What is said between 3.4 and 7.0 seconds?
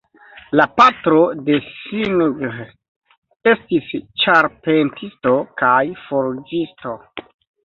estis ĉarpentisto kaj forĝisto.